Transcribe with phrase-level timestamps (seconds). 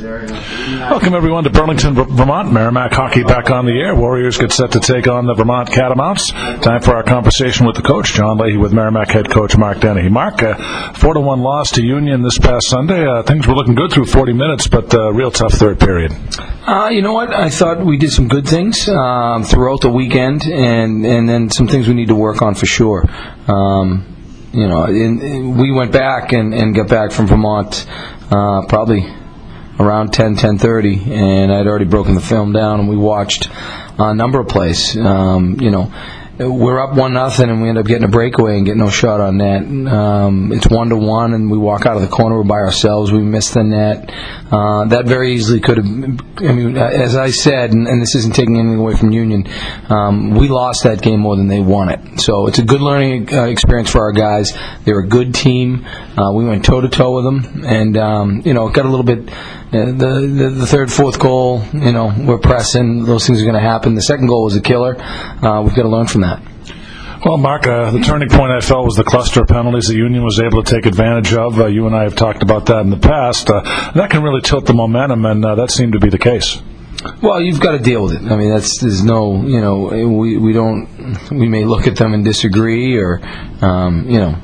[0.00, 2.50] Welcome everyone to Burlington, Vermont.
[2.50, 3.94] Merrimack hockey back on the air.
[3.94, 6.30] Warriors get set to take on the Vermont Catamounts.
[6.62, 10.08] Time for our conversation with the coach, John Leahy, with Merrimack head coach Mark Dennehy.
[10.08, 13.06] Mark, uh, four to one loss to Union this past Sunday.
[13.06, 16.12] Uh, things were looking good through 40 minutes, but uh, real tough third period.
[16.66, 17.34] Uh, you know what?
[17.34, 21.68] I thought we did some good things um, throughout the weekend, and and then some
[21.68, 23.04] things we need to work on for sure.
[23.48, 24.06] Um,
[24.52, 27.86] you know, in, in, we went back and, and got back from Vermont
[28.30, 29.19] uh, probably
[29.80, 33.48] around 10, 10.30, and I'd already broken the film down, and we watched
[33.98, 34.96] a number of plays.
[34.96, 35.92] Um, you know,
[36.48, 39.20] we're up one nothing, and we end up getting a breakaway and get no shot
[39.20, 39.62] on net.
[39.62, 42.36] Um, it's one to one, and we walk out of the corner.
[42.36, 43.12] We're by ourselves.
[43.12, 44.10] We miss the net.
[44.50, 45.86] Uh, that very easily could have.
[45.86, 49.46] I mean, as I said, and, and this isn't taking anything away from Union,
[49.90, 52.20] um, we lost that game more than they won it.
[52.20, 54.56] So it's a good learning uh, experience for our guys.
[54.84, 55.84] They're a good team.
[56.16, 58.88] Uh, we went toe to toe with them, and um, you know, it got a
[58.88, 59.30] little bit.
[59.70, 63.04] The, the, the third, fourth goal, you know, we're pressing.
[63.04, 63.94] Those things are going to happen.
[63.94, 65.00] The second goal was a killer.
[65.00, 66.42] Uh, we've got to learn from that.
[67.24, 70.24] Well, Mark, uh, the turning point I felt was the cluster of penalties the Union
[70.24, 71.60] was able to take advantage of.
[71.60, 73.48] Uh, you and I have talked about that in the past.
[73.48, 73.60] Uh,
[73.94, 76.60] that can really tilt the momentum, and uh, that seemed to be the case.
[77.22, 78.22] Well, you've got to deal with it.
[78.22, 80.88] I mean, that's there's no, you know, we we don't,
[81.30, 83.20] we may look at them and disagree, or,
[83.62, 84.36] um, you know,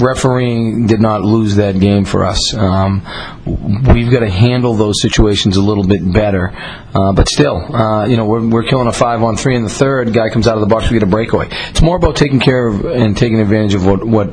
[0.00, 2.54] refereeing did not lose that game for us.
[2.54, 3.02] Um,
[3.46, 6.52] we've got to handle those situations a little bit better.
[6.94, 9.68] Uh, but still, uh, you know, we're, we're killing a five on three in the
[9.68, 10.12] third.
[10.12, 11.48] Guy comes out of the box, we get a breakaway.
[11.68, 14.30] It's more about taking care of and taking advantage of what, what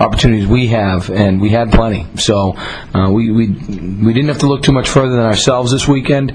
[0.00, 2.06] opportunities we have, and we had plenty.
[2.16, 2.56] So
[2.94, 6.32] uh, we, we we didn't have to look too much further than ourselves this weekend,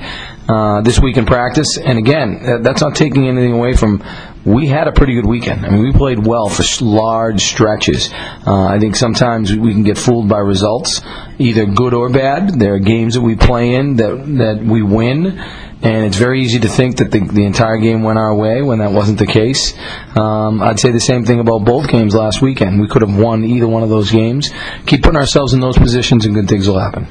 [0.48, 1.78] uh, this week in practice.
[1.78, 4.04] And again, that's not taking anything away from
[4.46, 5.66] we had a pretty good weekend.
[5.66, 8.12] I mean, we played well for large stretches.
[8.46, 11.02] Uh, I think sometimes we can get fooled by results,
[11.40, 12.60] either good or bad.
[12.60, 15.40] There are games that we play in that that we win,
[15.82, 18.80] and it's very easy to think that the, the entire game went our way when
[18.80, 19.74] that wasn't the case.
[20.16, 22.82] Um, I'd say the same thing about both games last weekend.
[22.82, 24.52] We could have won either one of those games.
[24.86, 27.08] Keep putting ourselves in those positions, and good things will happen.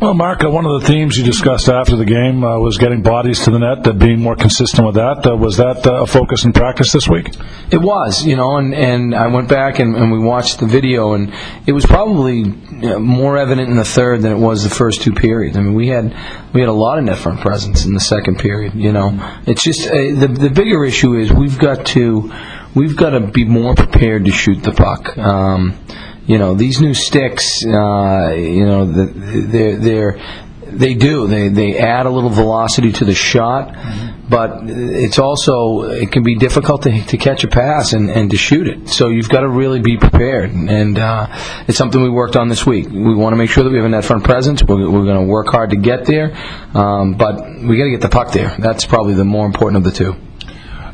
[0.00, 3.02] Well, Mark, uh, one of the themes you discussed after the game uh, was getting
[3.02, 5.24] bodies to the net, uh, being more consistent with that.
[5.24, 7.28] Uh, was that uh, a focus in practice this week?
[7.70, 11.12] It was, you know, and, and I went back and, and we watched the video,
[11.12, 11.32] and
[11.66, 15.56] it was probably more evident in the third than it was the first two periods.
[15.56, 16.16] I mean, we had
[16.52, 18.74] we had a lot of net front presence in the second period.
[18.74, 19.10] You know,
[19.46, 22.32] it's just uh, the the bigger issue is we've got to
[22.74, 25.16] we've got to be more prepared to shoot the puck.
[25.16, 25.78] Um,
[26.26, 31.26] you know these new sticks uh, you know they're they're they do.
[31.26, 34.28] They they add a little velocity to the shot mm-hmm.
[34.28, 38.36] but it's also it can be difficult to, to catch a pass and, and to
[38.36, 38.88] shoot it.
[38.88, 40.50] So you've got to really be prepared.
[40.50, 41.28] And uh,
[41.68, 42.88] it's something we worked on this week.
[42.88, 44.62] We want to make sure that we have a net front presence.
[44.62, 46.34] We're, we're going to work hard to get there
[46.74, 48.54] um, but we got to get the puck there.
[48.58, 50.16] That's probably the more important of the two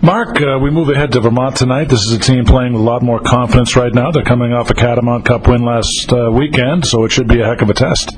[0.03, 1.91] Mark, uh, we move ahead to Vermont tonight.
[1.91, 4.11] This is a team playing with a lot more confidence right now.
[4.11, 7.45] They're coming off a Catamount Cup win last uh, weekend, so it should be a
[7.45, 8.17] heck of a test.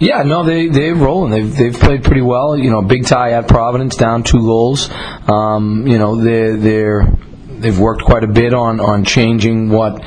[0.00, 1.30] Yeah, no, they they're rolling.
[1.30, 2.56] They've they've played pretty well.
[2.56, 4.88] You know, big tie at Providence, down two goals.
[5.28, 7.12] Um, you know, they they're
[7.46, 10.02] they've worked quite a bit on on changing what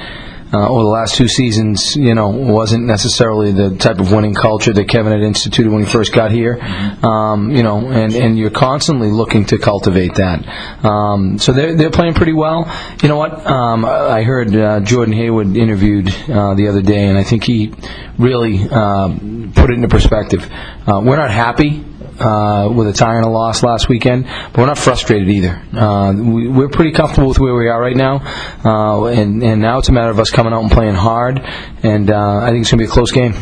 [0.53, 4.89] uh, the last two seasons, you know, wasn't necessarily the type of winning culture that
[4.89, 6.59] Kevin had instituted when he first got here.
[7.03, 10.45] Um, you know, and, and you're constantly looking to cultivate that.
[10.85, 12.69] Um, so they're they're playing pretty well.
[13.01, 13.45] You know what?
[13.45, 17.73] Um, I heard uh, Jordan Hayward interviewed uh, the other day, and I think he
[18.17, 19.07] really uh,
[19.55, 20.49] put it into perspective.
[20.85, 21.85] Uh, we're not happy
[22.19, 25.61] uh, with a tie and a loss last weekend, but we're not frustrated either.
[25.73, 28.21] Uh, we, are pretty comfortable with where we are right now,
[28.63, 31.39] uh, and, and now it's a matter of us coming out and playing hard,
[31.83, 33.33] and uh, I think it's going to be a close game.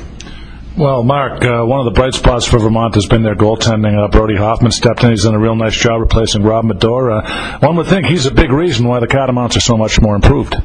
[0.78, 4.02] Well, Mark, uh, one of the bright spots for Vermont has been their goaltending.
[4.02, 5.10] Uh, Brody Hoffman stepped in.
[5.10, 7.62] He's done a real nice job replacing Rob Madore.
[7.62, 10.56] One would think he's a big reason why the Catamounts are so much more improved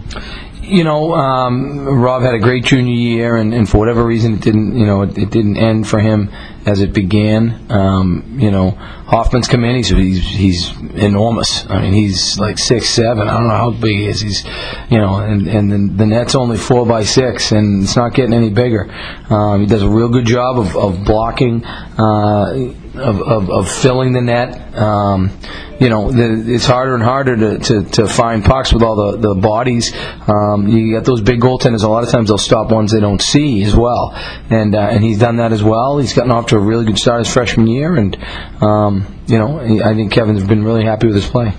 [0.65, 4.41] you know, um, Rob had a great junior year, and, and, for whatever reason, it
[4.41, 6.31] didn't, you know, it, it didn't end for him
[6.67, 7.71] as it began.
[7.71, 9.77] Um, you know, Hoffman's come in.
[9.77, 11.69] He's, he's he's enormous.
[11.69, 13.29] I mean, he's like six seven.
[13.29, 14.21] I don't know how big he is.
[14.21, 14.45] He's,
[14.91, 18.33] you know, and and the, the net's only four by six, and it's not getting
[18.33, 18.91] any bigger.
[19.31, 21.65] Um, he does a real good job of of blocking.
[21.65, 24.77] Uh, of, of, of filling the net.
[24.77, 25.37] Um,
[25.81, 29.19] you know, the, it's harder and harder to, to, to, find pucks with all the,
[29.19, 29.93] the bodies.
[30.29, 31.83] Um, you get those big goaltenders.
[31.83, 34.13] A lot of times they'll stop ones they don't see as well,
[34.51, 35.99] and uh, and he's done that as well.
[35.99, 38.17] He's gotten off to a really good start his freshman year, and
[38.63, 41.55] um, you know, I think Kevin's been really happy with his play.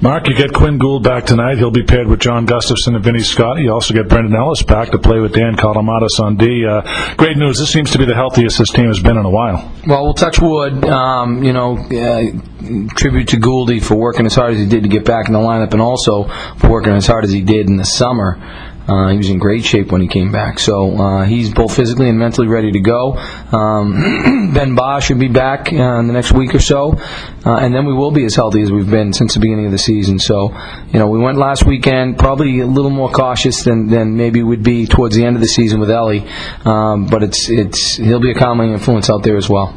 [0.00, 1.56] Mark, you get Quinn Gould back tonight.
[1.56, 3.58] He'll be paired with John Gustafson and Vinny Scott.
[3.58, 6.66] You also get Brendan Ellis back to play with Dan Kolomatis on D.
[6.66, 6.82] Uh,
[7.16, 7.58] great news.
[7.58, 9.72] This seems to be the healthiest this team has been in a while.
[9.86, 10.84] Well, we'll touch wood.
[10.84, 14.88] Um, you know, uh, tribute to Gouldy for working as hard as he did to
[14.88, 16.24] get back in the lineup and also
[16.58, 18.38] for working as hard as he did in the summer.
[18.86, 22.08] Uh, he was in great shape when he came back, so uh, he's both physically
[22.08, 23.14] and mentally ready to go.
[23.16, 26.92] Um, ben Ba should be back uh, in the next week or so,
[27.46, 29.72] uh, and then we will be as healthy as we've been since the beginning of
[29.72, 30.18] the season.
[30.18, 30.54] So,
[30.92, 34.62] you know, we went last weekend probably a little more cautious than, than maybe we'd
[34.62, 36.26] be towards the end of the season with Ellie,
[36.66, 39.74] um, but it's it's he'll be a calming influence out there as well.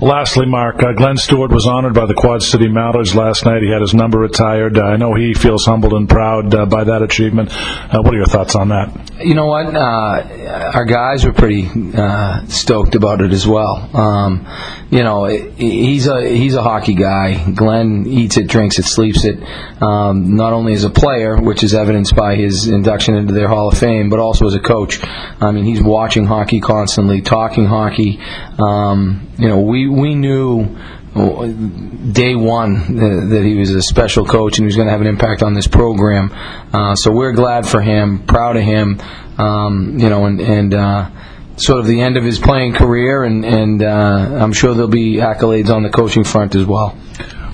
[0.00, 3.60] Lastly, Mark, uh, Glenn Stewart was honored by the Quad City Mallards last night.
[3.60, 4.78] He had his number retired.
[4.78, 7.50] Uh, I know he feels humbled and proud uh, by that achievement.
[7.52, 9.10] Uh, what are your thoughts on that?
[9.22, 9.66] You know what?
[9.66, 13.76] Uh, our guys were pretty uh, stoked about it as well.
[13.94, 14.46] Um,
[14.90, 17.50] you know, he's a he's a hockey guy.
[17.50, 19.38] Glenn eats it, drinks it, sleeps it.
[19.82, 23.68] Um, not only as a player, which is evidenced by his induction into their Hall
[23.68, 24.98] of Fame, but also as a coach.
[25.04, 28.18] I mean, he's watching hockey constantly, talking hockey.
[28.58, 30.76] Um, you know, we we knew
[31.14, 35.06] day one that he was a special coach and he was going to have an
[35.06, 36.30] impact on this program.
[36.72, 39.00] Uh, so we're glad for him, proud of him,
[39.38, 41.10] um, you know, and, and uh,
[41.56, 45.16] sort of the end of his playing career, and, and uh, I'm sure there'll be
[45.16, 46.96] accolades on the coaching front as well.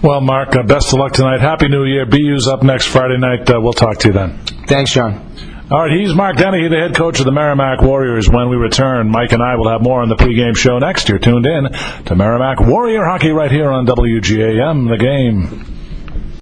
[0.03, 1.41] Well, Mark, uh, best of luck tonight.
[1.41, 2.05] Happy New Year.
[2.05, 3.49] BU's up next Friday night.
[3.51, 4.39] Uh, we'll talk to you then.
[4.67, 5.56] Thanks, John.
[5.69, 8.31] All right, he's Mark Dennehy, the head coach of the Merrimack Warriors.
[8.31, 11.09] When we return, Mike and I will have more on the pregame show next.
[11.09, 11.65] You're tuned in
[12.05, 15.76] to Merrimack Warrior Hockey right here on WGAM, the game.